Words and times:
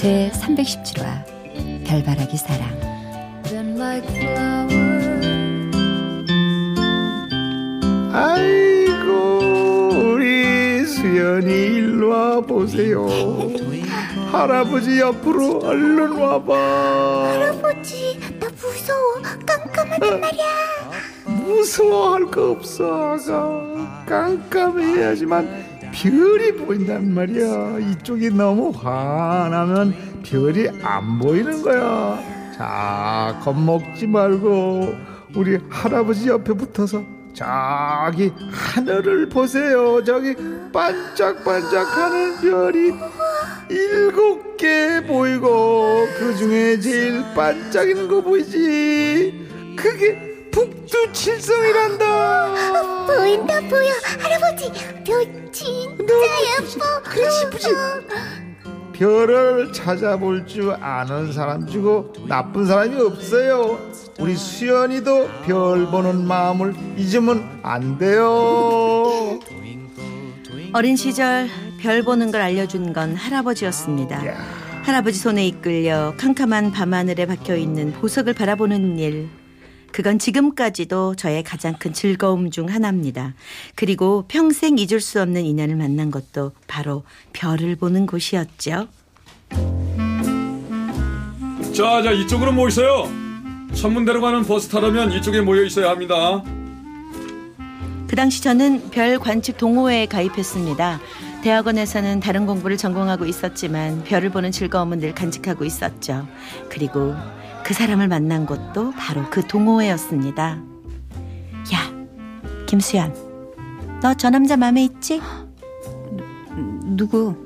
제 0.00 0.30
317화 0.32 1.24
별바라기 1.84 2.36
사랑. 2.36 2.68
아이고 8.12 9.88
우리 9.88 10.86
수연이 10.86 11.52
일로 11.52 12.10
와 12.10 12.40
보세요. 12.40 13.08
할아버지 14.30 15.00
옆으로 15.00 15.62
얼른 15.64 16.12
와봐. 16.12 16.54
할아버지 17.32 18.20
나 18.38 18.46
무서워. 18.50 19.14
깜깜하단 19.44 20.20
말이야. 20.20 20.44
무서워할 21.24 22.24
거 22.26 22.52
없어 22.52 23.14
아가. 23.14 24.04
깜깜해야지만 24.06 25.77
별이 26.02 26.52
보인단 26.52 27.12
말이야. 27.12 27.78
이쪽이 27.78 28.30
너무 28.30 28.70
환하면 28.70 29.94
별이 30.22 30.68
안 30.82 31.18
보이는 31.18 31.60
거야. 31.62 32.18
자 32.56 33.38
겁먹지 33.42 34.06
말고 34.06 34.94
우리 35.34 35.58
할아버지 35.68 36.28
옆에 36.28 36.52
붙어서 36.52 37.02
저기 37.32 38.32
하늘을 38.50 39.28
보세요. 39.28 40.02
저기 40.04 40.36
반짝반짝하는 40.72 42.36
별이 42.42 42.94
일곱 43.68 44.56
개 44.56 45.04
보이고 45.04 46.06
그 46.16 46.34
중에 46.36 46.78
제일 46.78 47.22
반짝이는 47.34 48.06
거 48.08 48.22
보이지? 48.22 49.48
그게 49.76 50.27
북두칠성이란다. 50.88 52.54
보인다 53.06 53.60
보여. 53.68 53.92
할아버지 54.18 54.72
별 55.04 55.52
진짜 55.52 56.14
예뻐. 56.58 57.02
그렇지 57.04 57.46
예쁘지. 57.46 57.68
별을 58.94 59.72
찾아볼 59.72 60.46
줄 60.46 60.72
아는 60.72 61.32
사람 61.32 61.66
주고 61.66 62.12
나쁜 62.26 62.66
사람이 62.66 63.00
없어요. 63.00 63.78
우리 64.18 64.34
수연이도 64.34 65.28
별 65.44 65.86
보는 65.86 66.26
마음을 66.26 66.74
잊으면 66.96 67.60
안 67.62 67.98
돼요. 67.98 69.38
어린 70.72 70.96
시절 70.96 71.48
별 71.80 72.02
보는 72.02 72.32
걸 72.32 72.40
알려준 72.40 72.92
건 72.92 73.14
할아버지였습니다. 73.14 74.20
할아버지 74.82 75.18
손에 75.18 75.46
이끌려 75.46 76.14
캄캄한 76.16 76.72
밤하늘에 76.72 77.26
박혀 77.26 77.56
있는 77.56 77.92
보석을 77.92 78.32
바라보는 78.32 78.98
일. 78.98 79.28
그건 79.92 80.18
지금까지도 80.18 81.16
저의 81.16 81.42
가장 81.42 81.74
큰 81.78 81.92
즐거움 81.92 82.50
중 82.50 82.68
하나입니다. 82.68 83.34
그리고 83.74 84.24
평생 84.28 84.78
잊을 84.78 85.00
수 85.00 85.20
없는 85.20 85.44
인연을 85.44 85.76
만난 85.76 86.10
것도 86.10 86.52
바로 86.66 87.04
별을 87.32 87.76
보는 87.76 88.06
곳이었죠. 88.06 88.88
자, 91.74 92.02
자 92.02 92.12
이쪽으로 92.12 92.52
모이세요. 92.52 93.08
천문대로 93.74 94.20
가는 94.20 94.42
버스 94.44 94.68
타려면 94.68 95.12
이쪽에 95.12 95.40
모여 95.40 95.62
있어야 95.62 95.90
합니다. 95.90 96.42
그 98.08 98.16
당시 98.16 98.42
저는 98.42 98.90
별 98.90 99.18
관측 99.18 99.58
동호회에 99.58 100.06
가입했습니다. 100.06 101.00
대학원에서는 101.42 102.20
다른 102.20 102.46
공부를 102.46 102.76
전공하고 102.76 103.26
있었지만 103.26 104.02
별을 104.04 104.30
보는 104.30 104.50
즐거움은 104.50 104.98
늘 104.98 105.14
간직하고 105.14 105.64
있었죠. 105.64 106.26
그리고 106.68 107.14
그 107.68 107.74
사람을 107.74 108.08
만난 108.08 108.46
곳도 108.46 108.92
바로 108.92 109.24
그 109.28 109.46
동호회였습니다. 109.46 110.58
야, 111.74 111.92
김수연, 112.64 113.14
너 114.00 114.14
저 114.14 114.30
남자 114.30 114.56
마음에 114.56 114.84
있지? 114.84 115.20
누구? 116.96 117.36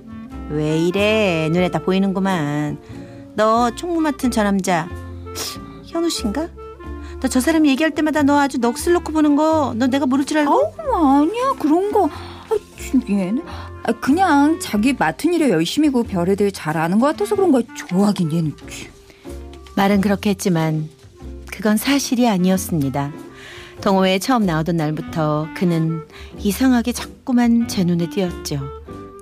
왜 0.49 0.79
이래? 0.79 1.49
눈에 1.51 1.71
다 1.73 1.81
보이는구만. 1.81 2.79
너 3.35 3.75
총무 3.75 4.01
맡은 4.01 4.31
저 4.31 4.45
남자 4.45 4.89
현우 5.87 6.09
씨인가? 6.09 6.49
너 7.21 7.27
저 7.29 7.41
사람 7.41 7.67
얘기할 7.67 7.91
때마다 7.91 8.23
너 8.23 8.39
아주 8.39 8.59
넋을 8.59 8.93
놓고 8.95 9.13
보는 9.13 9.35
거 9.35 9.75
너 9.77 9.89
내가 9.89 10.07
모를 10.07 10.25
줄 10.25 10.39
알고? 10.39 10.53
어, 10.55 11.07
아니야 11.19 11.53
그런 11.59 11.91
거. 11.91 12.07
아, 12.07 13.11
얘는 13.11 13.43
아, 13.83 13.93
그냥 14.01 14.61
자기 14.61 14.93
맡은 14.93 15.33
일에 15.35 15.51
열심히고 15.51 16.05
별에 16.05 16.37
대해 16.37 16.53
잘 16.53 16.77
아는 16.77 17.01
것 17.01 17.07
같아서 17.09 17.35
그런 17.35 17.51
거야. 17.51 17.65
좋아하긴 17.75 18.33
얘는. 18.33 18.55
말은 19.77 20.01
그렇게 20.01 20.31
했지만 20.31 20.89
그건 21.51 21.77
사실이 21.77 22.29
아니었습니다. 22.29 23.13
동호회에 23.81 24.19
처음 24.19 24.45
나오던 24.45 24.77
날부터 24.77 25.49
그는 25.57 26.07
이상하게 26.39 26.93
자꾸만 26.93 27.69
제 27.69 27.85
눈에 27.85 28.09
띄었죠. 28.09 28.61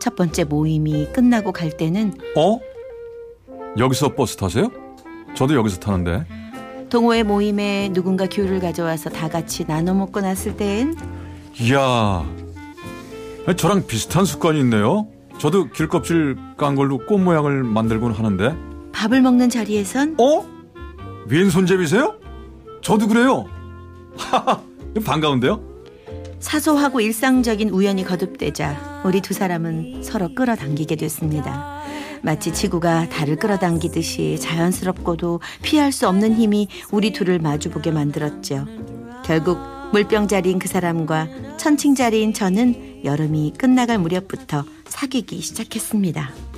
첫 0.00 0.16
번째 0.16 0.44
모임이 0.44 1.08
끝나고 1.12 1.52
갈 1.52 1.76
때는 1.76 2.14
어? 2.36 2.58
여기서 3.78 4.14
버스 4.14 4.36
타세요? 4.36 4.70
저도 5.34 5.54
여기서 5.54 5.78
타는데. 5.78 6.26
동호회 6.88 7.22
모임에 7.22 7.90
누군가 7.92 8.26
귤을 8.26 8.60
가져와서 8.60 9.10
다 9.10 9.28
같이 9.28 9.64
나눠 9.64 9.94
먹고 9.94 10.20
났을 10.20 10.56
땐 10.56 10.96
이야, 11.60 12.24
저랑 13.56 13.86
비슷한 13.86 14.24
습관이 14.24 14.58
있네요. 14.60 15.06
저도 15.38 15.68
귤껍질 15.70 16.36
깐 16.56 16.74
걸로 16.74 16.98
꽃 16.98 17.18
모양을 17.18 17.62
만들곤 17.62 18.12
하는데. 18.12 18.69
밥을 19.00 19.22
먹는 19.22 19.48
자리에선 19.48 20.16
어? 20.20 20.46
왼손잡이세요? 21.26 22.16
저도 22.82 23.08
그래요. 23.08 23.46
하하, 24.14 24.62
반가운데요? 25.02 25.58
사소하고 26.38 27.00
일상적인 27.00 27.70
우연이 27.70 28.04
거듭되자 28.04 29.02
우리 29.06 29.22
두 29.22 29.32
사람은 29.32 30.02
서로 30.02 30.34
끌어당기게 30.34 30.96
됐습니다. 30.96 31.80
마치 32.20 32.52
지구가 32.52 33.08
달을 33.08 33.36
끌어당기듯이 33.36 34.38
자연스럽고도 34.38 35.40
피할 35.62 35.92
수 35.92 36.06
없는 36.06 36.34
힘이 36.34 36.68
우리 36.92 37.10
둘을 37.14 37.38
마주보게 37.38 37.92
만들었죠. 37.92 38.66
결국 39.24 39.58
물병자리인 39.92 40.58
그 40.58 40.68
사람과 40.68 41.26
천칭자리인 41.56 42.34
저는 42.34 43.04
여름이 43.06 43.54
끝나갈 43.56 43.96
무렵부터 43.96 44.64
사귀기 44.84 45.40
시작했습니다. 45.40 46.49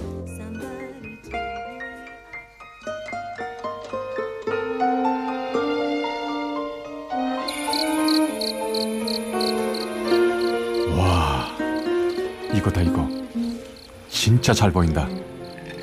진짜 14.22 14.54
잘 14.54 14.70
보인다. 14.70 15.08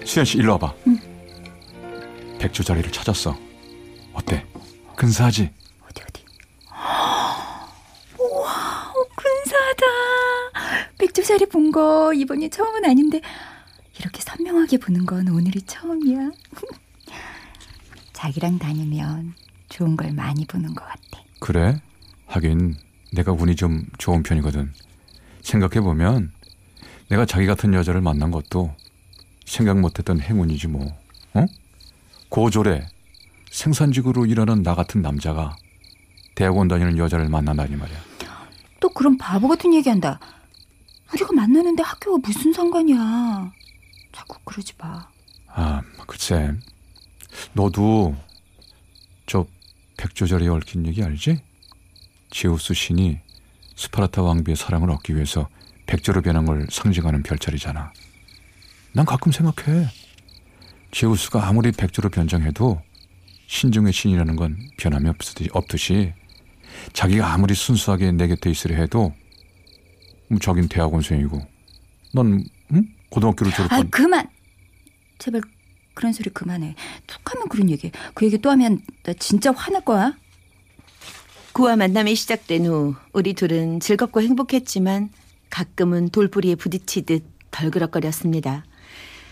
수현 0.05 0.23
씨 0.23 0.38
일로 0.38 0.53
와봐. 0.53 0.73
백조 2.39 2.63
자리를 2.63 2.89
찾았어. 2.89 3.38
어때? 4.13 4.45
근사하지? 4.95 5.51
어디 5.86 6.01
어디? 6.07 6.24
우와, 8.18 8.94
근사하다. 9.13 9.86
백조 11.00 11.21
자리 11.24 11.45
본 11.47 11.69
거 11.74 12.13
이번이 12.13 12.50
처음은 12.50 12.86
아닌데 12.86 13.19
이렇게 14.00 14.21
선명하게 14.21 14.77
보는 14.77 15.06
건 15.06 15.27
오늘이 15.27 15.62
처음이야. 15.63 16.31
자기랑 18.13 18.57
다니면 18.57 19.33
좋은 19.68 19.97
걸 19.97 20.13
많이 20.13 20.45
보는 20.45 20.74
것 20.75 20.85
같아. 20.85 21.25
그래? 21.42 21.81
하긴 22.27 22.77
내가 23.12 23.33
운이 23.33 23.57
좀 23.57 23.85
좋은 23.97 24.24
편이거든. 24.24 24.71
생각해 25.42 25.81
보면 25.81 26.31
내가 27.09 27.25
자기 27.25 27.45
같은 27.45 27.73
여자를 27.73 28.01
만난 28.01 28.31
것도 28.31 28.73
생각 29.45 29.79
못했던 29.79 30.19
행운이지 30.19 30.67
뭐. 30.67 30.85
어? 31.33 31.45
고졸에 32.29 32.88
생산직으로 33.51 34.27
일하는 34.27 34.61
나 34.61 34.75
같은 34.75 35.01
남자가 35.01 35.56
대학원 36.35 36.67
다니는 36.67 36.97
여자를 36.97 37.27
만난다니 37.29 37.75
말이야. 37.75 37.97
또 38.79 38.89
그런 38.89 39.17
바보 39.17 39.47
같은 39.47 39.73
얘기한다. 39.73 40.19
우리가 41.11 41.33
만나는데 41.33 41.81
학교가 41.81 42.19
무슨 42.23 42.53
상관이야. 42.53 43.51
자꾸 44.11 44.38
그러지 44.45 44.73
마. 44.77 45.07
아, 45.47 45.81
글쎄. 46.07 46.53
너도 47.53 48.15
저 49.25 49.45
백조절에 49.97 50.47
얽힌 50.47 50.85
얘기 50.85 51.03
알지? 51.03 51.41
제우스 52.29 52.73
신이 52.75 53.19
스파르타 53.75 54.21
왕비의 54.21 54.56
사랑을 54.56 54.91
얻기 54.91 55.15
위해서 55.15 55.50
백조로 55.89 56.21
변한 56.21 56.45
걸 56.45 56.68
상징하는 56.69 57.24
별자리잖아. 57.24 57.91
난 58.94 59.06
가끔 59.07 59.31
생각해. 59.31 59.88
제우스가 60.91 61.47
아무리 61.47 61.71
백조로 61.71 62.09
변장해도 62.09 62.80
신중의 63.47 63.91
신이라는 63.91 64.36
건 64.36 64.57
변함이 64.77 65.09
없듯이, 65.09 65.50
없듯이 65.51 66.13
자기가 66.94 67.33
아무리 67.33 67.56
순수하게 67.56 68.12
내 68.12 68.27
곁에 68.27 68.51
있으려 68.51 68.75
해도 68.75 69.13
뭐 70.30 70.38
자긴 70.39 70.68
대학원생이고 70.68 71.41
넌 72.13 72.44
응? 72.71 72.88
고등학교를 73.09 73.51
아 73.51 73.56
졸업한 73.56 73.89
그만. 73.89 74.30
제발 75.18 75.42
그런 75.95 76.13
소리 76.13 76.30
그만해. 76.30 76.75
툭하면 77.07 77.50
그런 77.50 77.68
얘기. 77.71 77.92
그 78.13 78.25
얘기 78.25 78.38
또 78.38 78.51
하면 78.51 78.80
나 79.01 79.13
진짜 79.13 79.51
화날 79.51 79.83
거야. 79.83 80.15
그와 81.51 81.75
만남이 81.75 82.15
시작된 82.15 82.68
후 82.68 82.95
우리 83.12 83.33
둘은 83.33 83.80
즐겁고 83.80 84.21
행복했지만 84.21 85.09
가끔은 85.50 86.10
돌부리에 86.10 86.56
부딪히듯 86.56 87.24
덜그럭거렸습니다. 87.51 88.66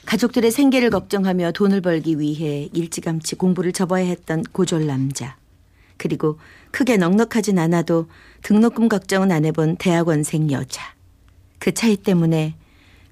가족들의 0.05 0.51
생계를 0.51 0.89
걱정하며 0.89 1.51
돈을 1.51 1.81
벌기 1.81 2.19
위해 2.19 2.69
일찌감치 2.73 3.35
공부를 3.35 3.73
접어야 3.73 4.05
했던 4.05 4.43
고졸 4.51 4.87
남자. 4.87 5.35
그리고 5.97 6.39
크게 6.71 6.97
넉넉하진 6.97 7.59
않아도 7.59 8.07
등록금 8.43 8.87
걱정은 8.87 9.31
안 9.31 9.45
해본 9.45 9.77
대학원생 9.77 10.51
여자. 10.51 10.81
그 11.59 11.73
차이 11.73 11.97
때문에 11.97 12.55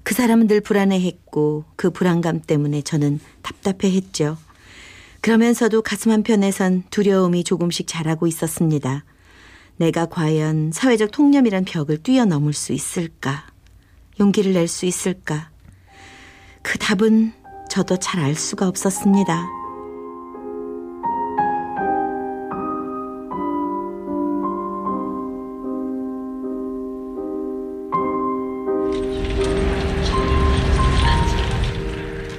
그 0.02 0.14
사람은 0.14 0.46
늘 0.46 0.60
불안해했고 0.60 1.64
그 1.74 1.90
불안감 1.90 2.40
때문에 2.40 2.82
저는 2.82 3.20
답답해했죠. 3.42 4.38
그러면서도 5.20 5.82
가슴 5.82 6.12
한편에선 6.12 6.84
두려움이 6.90 7.42
조금씩 7.42 7.88
자라고 7.88 8.26
있었습니다. 8.28 9.04
내가 9.78 10.06
과연 10.06 10.72
사회적 10.72 11.10
통념이란 11.10 11.64
벽을 11.64 12.02
뛰어넘을 12.02 12.52
수 12.52 12.72
있을까? 12.72 13.46
용기를 14.18 14.52
낼 14.54 14.68
수 14.68 14.86
있을까? 14.86 15.50
그 16.62 16.78
답은 16.78 17.32
저도 17.68 17.98
잘 17.98 18.22
알 18.24 18.34
수가 18.34 18.68
없었습니다. 18.68 19.46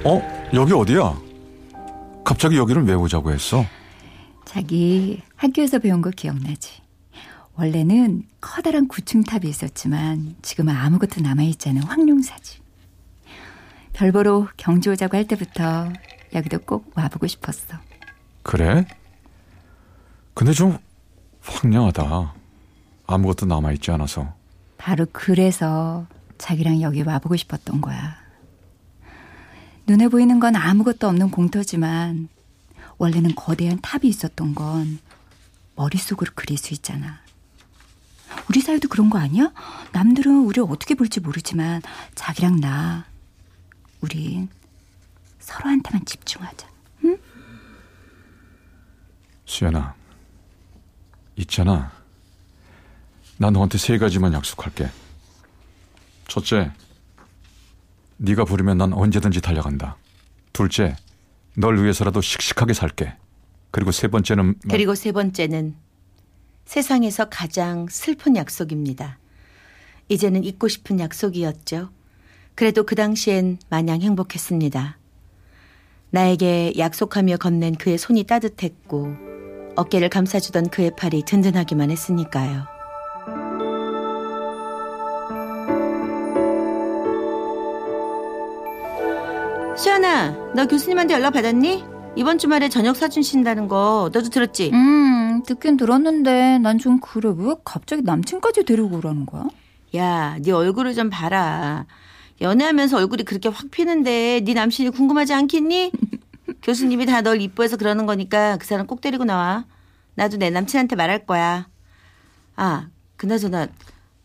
어? 0.04 0.22
여기 0.54 0.72
어디야? 0.72 1.18
갑자기 2.24 2.56
여기를 2.56 2.84
왜 2.86 2.94
오자고 2.94 3.32
했어? 3.32 3.64
자기 4.44 5.20
학교에서 5.36 5.78
배운 5.78 6.00
거 6.00 6.10
기억나지? 6.10 6.80
원래는 7.58 8.22
커다란 8.40 8.86
구층탑이 8.86 9.48
있었지만 9.48 10.36
지금은 10.42 10.76
아무것도 10.76 11.20
남아있지 11.20 11.70
않은 11.70 11.82
황룡사지. 11.82 12.60
별 13.92 14.12
보러 14.12 14.46
경주 14.56 14.92
오자고 14.92 15.16
할 15.16 15.26
때부터 15.26 15.92
여기도 16.34 16.60
꼭 16.60 16.92
와보고 16.94 17.26
싶었어. 17.26 17.76
그래? 18.44 18.86
근데 20.34 20.52
좀 20.52 20.78
황량하다. 21.42 22.32
아무것도 23.08 23.46
남아있지 23.46 23.90
않아서. 23.90 24.32
바로 24.76 25.04
그래서 25.10 26.06
자기랑 26.38 26.80
여기 26.80 27.02
와보고 27.02 27.34
싶었던 27.34 27.80
거야. 27.80 28.18
눈에 29.88 30.06
보이는 30.06 30.38
건 30.38 30.54
아무것도 30.54 31.08
없는 31.08 31.32
공터지만 31.32 32.28
원래는 32.98 33.34
거대한 33.34 33.80
탑이 33.82 34.02
있었던 34.04 34.54
건 34.54 35.00
머릿속으로 35.74 36.30
그릴 36.36 36.56
수 36.56 36.72
있잖아. 36.72 37.26
우리 38.48 38.60
사이도 38.60 38.88
그런 38.88 39.10
거 39.10 39.18
아니야? 39.18 39.52
남들은 39.92 40.44
우리를 40.44 40.64
어떻게 40.68 40.94
볼지 40.94 41.20
모르지만 41.20 41.82
자기랑 42.14 42.60
나 42.60 43.04
우린 44.00 44.48
서로한테만 45.40 46.04
집중하자. 46.04 46.68
수연아, 49.44 49.94
있잖아. 51.36 51.90
나 53.38 53.50
너한테 53.50 53.78
세 53.78 53.96
가지만 53.98 54.32
약속할게. 54.34 54.90
첫째, 56.26 56.70
네가 58.18 58.44
부르면 58.44 58.76
난 58.78 58.92
언제든지 58.92 59.40
달려간다. 59.40 59.96
둘째, 60.52 60.96
널 61.56 61.82
위해서라도 61.82 62.20
씩씩하게 62.20 62.74
살게. 62.74 63.14
그리고 63.70 63.90
세 63.90 64.08
번째는 64.08 64.56
그리고 64.68 64.94
세 64.94 65.12
번째는 65.12 65.74
세상에서 66.68 67.30
가장 67.30 67.86
슬픈 67.88 68.36
약속입니다. 68.36 69.18
이제는 70.10 70.44
잊고 70.44 70.68
싶은 70.68 71.00
약속이었죠. 71.00 71.88
그래도 72.54 72.84
그 72.84 72.94
당시엔 72.94 73.56
마냥 73.70 74.02
행복했습니다. 74.02 74.98
나에게 76.10 76.74
약속하며 76.76 77.38
건넨 77.38 77.76
그의 77.76 77.96
손이 77.96 78.24
따뜻했고 78.24 79.16
어깨를 79.76 80.10
감싸주던 80.10 80.68
그의 80.68 80.94
팔이 80.94 81.22
든든하기만 81.22 81.90
했으니까요. 81.90 82.66
시연아, 89.74 90.52
너 90.54 90.66
교수님한테 90.66 91.14
연락 91.14 91.30
받았니? 91.30 91.84
이번 92.16 92.36
주말에 92.36 92.68
저녁 92.68 92.96
사준 92.96 93.22
쉰다는 93.22 93.68
거 93.68 94.10
너도 94.12 94.28
들었지? 94.28 94.70
음, 94.74 95.27
듣긴 95.42 95.76
들었는데 95.76 96.58
난 96.58 96.78
좀 96.78 97.00
그래. 97.00 97.32
왜 97.36 97.54
갑자기 97.64 98.02
남친까지 98.02 98.64
데리고 98.64 98.96
오라는 98.96 99.26
거야? 99.26 99.46
야, 99.96 100.36
네 100.40 100.50
얼굴을 100.52 100.94
좀 100.94 101.10
봐라. 101.10 101.86
연애하면서 102.40 102.96
얼굴이 102.98 103.24
그렇게 103.24 103.48
확 103.48 103.70
피는데 103.70 104.40
네 104.44 104.54
남친이 104.54 104.90
궁금하지 104.90 105.32
않겠니? 105.34 105.90
교수님이 106.62 107.06
다 107.06 107.20
널 107.22 107.40
이뻐해서 107.40 107.76
그러는 107.76 108.06
거니까 108.06 108.56
그 108.58 108.66
사람 108.66 108.86
꼭 108.86 109.00
데리고 109.00 109.24
나와. 109.24 109.64
나도 110.14 110.36
내 110.36 110.50
남친한테 110.50 110.96
말할 110.96 111.26
거야. 111.26 111.68
아, 112.56 112.88
그나저나 113.16 113.68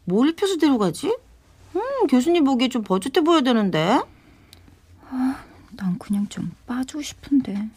뭘 0.05 0.29
입혀서 0.29 0.57
데려가지? 0.57 1.15
음, 1.75 2.07
교수님 2.07 2.43
보기에 2.43 2.67
좀 2.69 2.83
버젓해 2.83 3.23
보여야 3.23 3.41
되는데. 3.41 3.99
난 5.75 5.97
그냥 5.99 6.27
좀 6.29 6.51
빠지고 6.67 7.01
싶은데. 7.01 7.67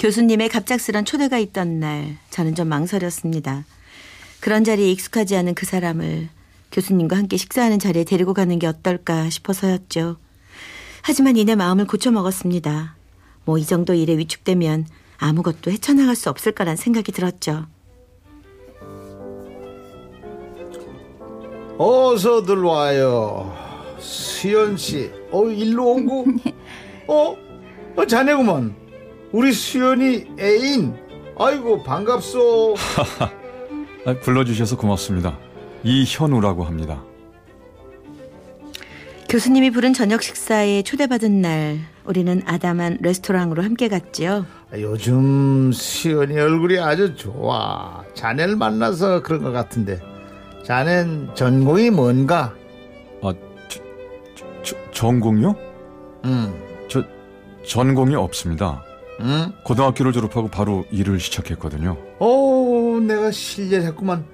교수님의 0.00 0.48
갑작스런 0.48 1.04
초대가 1.04 1.36
있던 1.36 1.78
날 1.78 2.16
저는 2.30 2.54
좀 2.54 2.68
망설였습니다. 2.68 3.66
그런 4.40 4.64
자리에 4.64 4.90
익숙하지 4.90 5.36
않은 5.36 5.54
그 5.54 5.66
사람을 5.66 6.30
교수님과 6.72 7.18
함께 7.18 7.36
식사하는 7.36 7.78
자리에 7.78 8.04
데리고 8.04 8.32
가는 8.32 8.58
게 8.58 8.66
어떨까 8.66 9.28
싶어서였죠. 9.28 10.16
하지만 11.02 11.36
이내 11.36 11.54
마음을 11.54 11.86
고쳐먹었습니다. 11.86 12.96
뭐 13.44 13.58
이 13.58 13.66
정도 13.66 13.92
일에 13.92 14.16
위축되면 14.16 14.86
아무것도 15.18 15.70
헤쳐나갈 15.70 16.16
수 16.16 16.30
없을 16.30 16.52
거란 16.52 16.76
생각이 16.76 17.12
들었죠. 17.12 17.66
어서들 21.76 22.62
와요. 22.62 23.54
수연 23.98 24.78
씨, 24.78 25.10
어 25.30 25.44
일로 25.50 25.92
오고, 25.92 26.24
어, 27.06 27.36
어 27.96 28.06
자네구먼. 28.06 28.89
우리 29.32 29.52
수연이 29.52 30.26
애인. 30.38 30.94
아이고 31.38 31.82
반갑소. 31.82 32.74
아, 34.04 34.14
불러주셔서 34.20 34.76
고맙습니다. 34.76 35.38
이현우라고 35.84 36.64
합니다. 36.64 37.02
교수님이 39.28 39.70
부른 39.70 39.92
저녁 39.94 40.22
식사에 40.22 40.82
초대받은 40.82 41.40
날 41.40 41.78
우리는 42.04 42.42
아담한 42.44 42.98
레스토랑으로 43.00 43.62
함께 43.62 43.88
갔지요. 43.88 44.44
요즘 44.72 45.70
수연이 45.72 46.38
얼굴이 46.38 46.80
아주 46.80 47.14
좋아. 47.14 48.02
자네를 48.14 48.56
만나서 48.56 49.22
그런 49.22 49.42
것 49.44 49.52
같은데. 49.52 50.00
자넨 50.64 51.30
전공이 51.34 51.90
뭔가? 51.90 52.54
아, 53.22 53.32
저, 53.68 53.80
저, 54.62 54.76
전공이요? 54.92 55.54
응, 56.24 56.54
저 56.88 57.02
전공이 57.64 58.16
없습니다. 58.16 58.82
응. 59.20 59.52
고등학교를 59.64 60.12
졸업하고 60.12 60.48
바로 60.48 60.84
일을 60.90 61.20
시작했거든요. 61.20 61.96
오, 62.18 62.98
내가 63.00 63.30
실례했구만. 63.30 64.24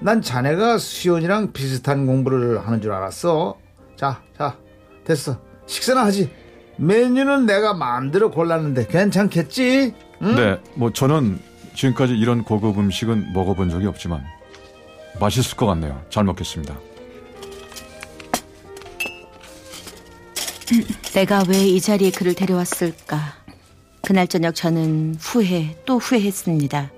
난 0.00 0.20
자네가 0.20 0.78
수연이랑 0.78 1.52
비슷한 1.52 2.06
공부를 2.06 2.66
하는 2.66 2.80
줄 2.80 2.92
알았어. 2.92 3.56
자, 3.96 4.20
자, 4.36 4.56
됐어. 5.04 5.38
식사나 5.66 6.04
하지. 6.04 6.30
메뉴는 6.76 7.46
내가 7.46 7.74
마음대로 7.74 8.30
골랐는데 8.30 8.86
괜찮겠지? 8.88 9.94
응? 10.22 10.34
네, 10.34 10.58
뭐 10.74 10.92
저는 10.92 11.38
지금까지 11.74 12.14
이런 12.14 12.42
고급 12.42 12.78
음식은 12.78 13.32
먹어본 13.32 13.70
적이 13.70 13.86
없지만 13.86 14.24
맛있을 15.20 15.56
것 15.56 15.66
같네요. 15.66 16.02
잘 16.10 16.24
먹겠습니다. 16.24 16.74
내가 21.14 21.44
왜 21.48 21.58
이 21.66 21.80
자리에 21.80 22.10
그를 22.10 22.34
데려왔을까? 22.34 23.41
그날 24.12 24.26
저녁 24.28 24.54
저는 24.54 25.14
후회 25.18 25.74
또 25.86 25.96
후회했습니다. 25.96 26.90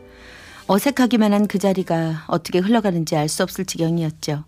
어색하기만 0.67 1.33
한 1.33 1.47
그 1.47 1.61
자리가 1.61 2.25
어떻게 2.27 2.59
흘러가는지 2.59 3.15
알 3.15 3.29
수 3.29 3.45
없을 3.45 3.65
지경이었죠. 3.65 4.43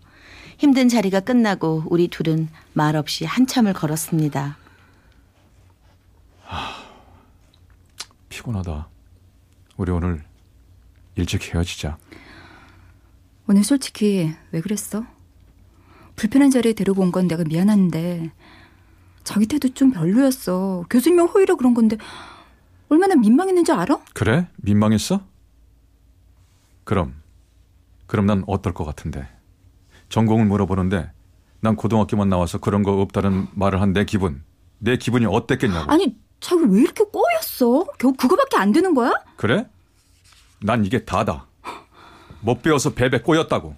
힘든 0.57 0.89
자리가 0.89 1.21
끝나고 1.21 1.83
우리 1.87 2.09
둘은 2.09 2.49
말없이 2.73 3.23
한참을 3.23 3.71
걸었습니다. 3.71 4.57
피곤하다. 8.27 8.89
우리 9.77 9.91
오늘 9.93 10.25
일찍 11.15 11.53
헤어지자. 11.53 11.97
오늘 13.47 13.63
솔직히 13.63 14.33
왜 14.51 14.59
그랬어? 14.59 15.05
불편한 16.17 16.51
자리에 16.51 16.73
데리고 16.73 17.01
온 17.01 17.13
건 17.13 17.29
내가 17.29 17.45
미안한데 17.45 18.29
자기 19.23 19.45
태도 19.45 19.69
좀 19.69 19.91
별로였어. 19.91 20.83
교수님이 20.89 21.21
호의로 21.21 21.55
그런 21.55 21.73
건데 21.73 21.95
얼마나 22.89 23.15
민망했는지 23.15 23.71
알아? 23.71 23.97
그래? 24.13 24.47
민망했어? 24.57 25.21
그럼 26.83 27.21
그럼 28.05 28.25
난 28.25 28.43
어떨 28.47 28.73
것 28.73 28.85
같은데 28.85 29.27
전공을 30.09 30.45
물어보는데 30.45 31.11
난 31.59 31.75
고등학교만 31.75 32.29
나와서 32.29 32.59
그런 32.59 32.83
거 32.83 32.93
없다는 33.01 33.47
말을 33.53 33.81
한 33.81 33.91
내 33.93 34.05
기분 34.05 34.43
내 34.79 34.95
기분이 34.97 35.25
어땠겠냐고 35.25 35.91
아니 35.91 36.15
자기 36.39 36.63
왜 36.69 36.81
이렇게 36.81 37.03
꼬였어? 37.03 37.85
겨우 37.97 38.13
그거밖에 38.13 38.57
안 38.57 38.71
되는 38.71 38.93
거야? 38.93 39.11
그래? 39.35 39.67
난 40.61 40.85
이게 40.85 41.03
다다 41.03 41.47
못 42.41 42.61
배워서 42.61 42.93
베베 42.93 43.21
꼬였다고 43.21 43.75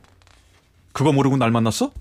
그거 0.92 1.12
모르고 1.13 1.38
날 1.38 1.50
만났어? 1.51 1.92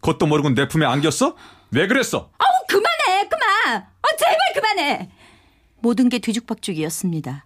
그것도 0.00 0.26
모르고 0.26 0.50
내 0.50 0.68
품에 0.68 0.84
안겼어? 0.86 1.34
왜 1.72 1.86
그랬어? 1.88 2.30
아우 2.38 2.48
그만해 2.68 3.28
그만 3.28 3.82
아 3.82 4.06
제발 4.18 4.36
그만해 4.54 5.10
모든 5.86 6.08
게 6.08 6.18
뒤죽박죽이었습니다. 6.18 7.44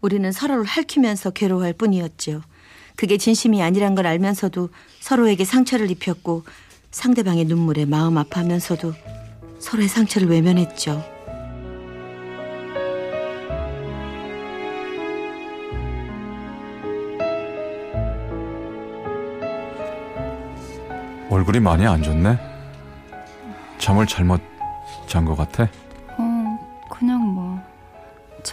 우리는 0.00 0.32
서로를 0.32 0.64
핥히면서 0.64 1.28
괴로워할 1.28 1.74
뿐이었죠. 1.74 2.40
그게 2.96 3.18
진심이 3.18 3.62
아니란 3.62 3.94
걸 3.94 4.06
알면서도 4.06 4.70
서로에게 5.00 5.44
상처를 5.44 5.90
입혔고 5.90 6.44
상대방의 6.90 7.44
눈물에 7.44 7.84
마음 7.84 8.16
아파하면서도 8.16 8.94
서로의 9.58 9.88
상처를 9.88 10.30
외면했죠. 10.30 11.04
얼굴이 21.28 21.60
많이 21.60 21.86
안 21.86 22.02
좋네 22.02 22.38
잠을 23.76 24.06
잘못 24.06 24.40
잔 25.06 25.26
것 25.26 25.36
같아 25.36 25.68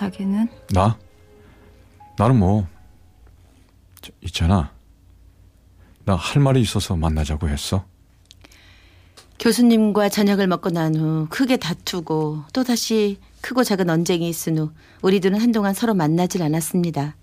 자기는 0.03 0.47
나? 0.73 0.97
나는 2.17 2.39
뭐 2.39 2.65
저, 4.01 4.13
있잖아 4.21 4.71
나 6.05 6.15
할 6.15 6.41
말이 6.41 6.61
있어서 6.61 6.95
만나자고 6.95 7.49
했어 7.49 7.83
교수님과 9.39 10.07
저녁을 10.09 10.47
먹고 10.47 10.69
난 10.69 10.95
후 10.95 11.27
크게 11.29 11.57
다투고 11.57 12.43
또다시 12.53 13.19
크고 13.41 13.65
작은 13.65 13.89
언쟁이 13.89 14.29
있은 14.29 14.57
후 14.57 14.71
우리들은 15.01 15.39
한동안 15.41 15.73
서로 15.73 15.93
만나질 15.93 16.43
않았습니다. 16.43 17.15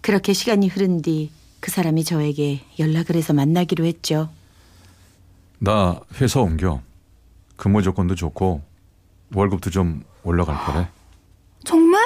그렇게 0.00 0.32
시간이 0.32 0.68
흐른 0.68 1.02
뒤 1.02 1.30
그 1.60 1.70
사람이 1.70 2.04
저에게 2.04 2.60
연락을 2.78 3.16
해서 3.16 3.32
만나기로 3.32 3.86
했죠. 3.86 4.28
나 5.58 5.98
회사 6.20 6.40
옮겨. 6.40 6.82
근무 7.56 7.80
조건도 7.80 8.14
좋고 8.16 8.60
월급도 9.34 9.70
좀 9.70 10.02
올라갈 10.24 10.58
거래. 10.62 10.86
정말 11.64 12.02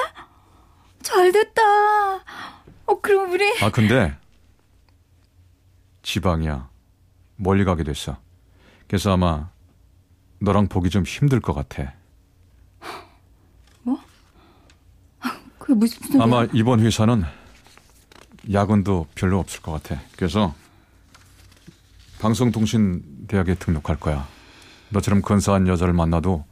잘됐다 1.09 1.61
어 2.85 3.01
그럼 3.01 3.31
우리 3.31 3.43
아 3.63 3.69
근데 3.69 4.15
지방이야. 6.01 6.69
멀리 7.35 7.63
가게 7.63 7.83
됐어. 7.83 8.17
그래서 8.87 9.13
아마 9.13 9.49
너랑 10.39 10.67
보기 10.67 10.89
좀 10.89 11.03
힘들 11.03 11.39
것 11.39 11.53
같아. 11.53 11.93
그게 15.59 15.73
무슨 15.75 16.01
소리야 16.07 16.23
아마 16.23 16.47
이번 16.53 16.79
회사는 16.79 17.23
야근도 18.51 19.07
별로 19.13 19.39
없을 19.39 19.61
것 19.61 19.71
같아. 19.71 20.01
그래서 20.15 20.55
방송통신대학에 22.19 23.55
등록할 23.55 23.99
거야. 23.99 24.27
너처럼 24.89 25.21
근사한 25.21 25.67
여자를 25.67 25.93
만나도 25.93 26.43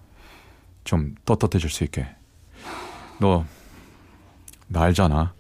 좀 0.84 1.16
떳떳해질 1.26 1.70
수 1.72 1.84
있게. 1.84 2.08
너, 3.20 3.44
나 4.68 4.82
알잖아. 4.84 5.34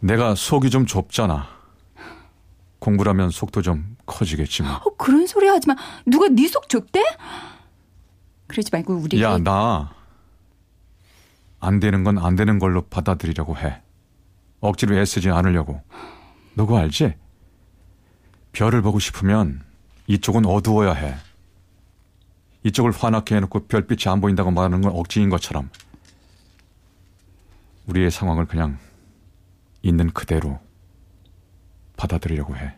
내가 0.00 0.34
속이 0.34 0.70
좀 0.70 0.86
좁잖아. 0.86 1.46
공부라면 2.78 3.30
속도 3.30 3.62
좀 3.62 3.96
커지겠지 4.06 4.62
뭐. 4.62 4.72
어, 4.72 4.96
그런 4.96 5.26
소리 5.26 5.46
하지 5.46 5.68
마. 5.68 5.76
누가 6.06 6.28
네 6.28 6.48
속 6.48 6.68
좁대? 6.68 7.02
그러지 8.48 8.70
말고 8.72 8.94
우리 8.96 9.22
야, 9.22 9.38
나, 9.38 9.92
안 11.60 11.78
되는 11.80 12.02
건 12.04 12.18
안 12.18 12.34
되는 12.36 12.58
걸로 12.58 12.82
받아들이려고 12.82 13.56
해. 13.56 13.80
억지로 14.60 14.96
애쓰지 14.98 15.30
않으려고. 15.30 15.80
너 16.54 16.66
그거 16.66 16.78
알지? 16.78 17.14
별을 18.52 18.82
보고 18.82 18.98
싶으면 18.98 19.62
이쪽은 20.08 20.44
어두워야 20.44 20.92
해. 20.92 21.14
이쪽을 22.64 22.92
환하게 22.92 23.36
해놓고 23.36 23.66
별빛이 23.66 24.12
안 24.12 24.20
보인다고 24.20 24.50
말하는 24.50 24.82
건 24.82 24.92
억지인 24.94 25.30
것처럼. 25.30 25.70
우리의 27.92 28.10
상황을 28.10 28.46
그냥 28.46 28.78
있는 29.82 30.10
그대로 30.10 30.58
받아들이려고 31.96 32.56
해. 32.56 32.74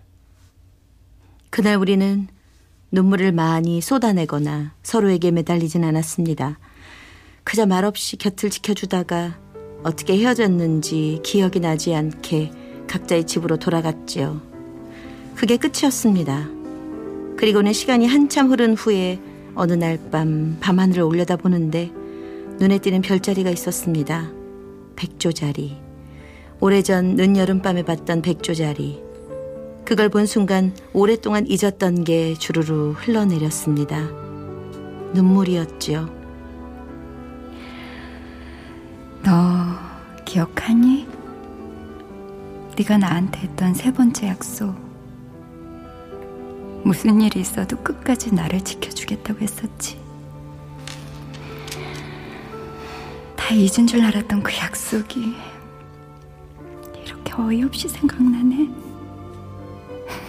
그날 1.50 1.76
우리는 1.76 2.26
눈물을 2.90 3.33
많이 3.33 3.80
쏟아내거나 3.80 4.75
서로에게 4.83 5.30
매달리진 5.30 5.85
않았습니다. 5.85 6.59
그저 7.44 7.66
말없이 7.66 8.16
곁을 8.16 8.50
지켜주다가 8.50 9.38
어떻게 9.85 10.18
헤어졌는지 10.18 11.21
기억이 11.23 11.61
나지 11.61 11.94
않게 11.94 12.50
각자의 12.88 13.26
집으로 13.26 13.56
돌아갔지요. 13.59 14.40
그게 15.37 15.56
끝이었습니다. 15.56 16.49
그리고는 17.37 17.73
시간이 17.73 18.06
한참 18.06 18.50
흐른 18.50 18.75
후에 18.75 19.21
어느 19.54 19.73
날 19.75 19.99
밤 20.11 20.56
밤하늘을 20.61 21.02
올려다보는데 21.02 21.92
눈에 22.59 22.78
띄는 22.78 23.02
별자리가 23.02 23.50
있었습니다. 23.50 24.30
백조자리. 24.97 25.77
오래전 26.61 27.17
늦여름밤에 27.17 27.83
봤던 27.83 28.23
백조자리. 28.23 29.03
그걸 29.85 30.09
본 30.09 30.27
순간 30.27 30.75
오랫동안 30.93 31.47
잊었던 31.47 32.05
게 32.05 32.35
주르르 32.35 32.93
흘러내렸습니다. 32.93 34.01
눈물이었죠. 35.13 36.09
너 39.23 39.31
기억하니? 40.25 41.07
네가 42.77 42.99
나한테 42.99 43.41
했던 43.41 43.75
세 43.75 43.93
번째 43.93 44.29
약속. 44.29 44.75
무슨 46.83 47.21
일이 47.21 47.41
있어도 47.41 47.77
끝까지 47.79 48.35
나를 48.35 48.61
지켜주겠다고 48.63 49.41
했었지. 49.41 50.04
다 53.45 53.55
잊은 53.55 53.87
줄 53.87 54.01
알았던 54.03 54.43
그 54.43 54.57
약속이 54.57 55.35
이렇게 57.05 57.35
어이없이 57.37 57.87
생각나네. 57.91 58.71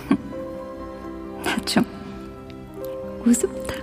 나 1.41 1.55
좀 1.63 1.86
우습다. 3.25 3.74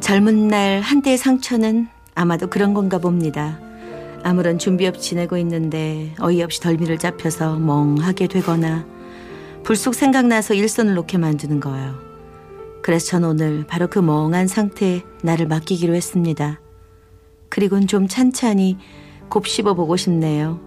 젊은 0.00 0.48
날 0.48 0.80
한때의 0.80 1.18
상처는 1.18 1.86
아마도 2.16 2.48
그런 2.48 2.74
건가 2.74 2.98
봅니다. 2.98 3.60
아무런 4.24 4.58
준비 4.58 4.88
없이 4.88 5.10
지내고 5.10 5.36
있는데 5.36 6.12
어이없이 6.18 6.60
덜미를 6.60 6.98
잡혀서 6.98 7.60
멍하게 7.60 8.26
되거나 8.26 8.84
불쑥 9.62 9.94
생각나서 9.94 10.54
일선을 10.54 10.94
놓게 10.94 11.16
만드는 11.16 11.60
거예요. 11.60 12.07
그래서 12.82 13.06
전 13.06 13.24
오늘 13.24 13.66
바로 13.66 13.88
그 13.88 13.98
멍한 13.98 14.46
상태에 14.46 15.02
나를 15.22 15.46
맡기기로 15.46 15.94
했습니다. 15.94 16.60
그리곤 17.48 17.86
좀 17.86 18.08
찬찬히 18.08 18.78
곱씹어 19.28 19.74
보고 19.74 19.96
싶네요. 19.96 20.60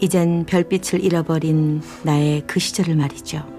이젠 0.00 0.44
별빛을 0.46 1.02
잃어버린 1.02 1.82
나의 2.02 2.42
그 2.46 2.60
시절을 2.60 2.96
말이죠. 2.96 3.57